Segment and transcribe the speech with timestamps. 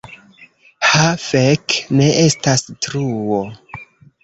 [0.93, 3.41] Ha fek' ne estas truo!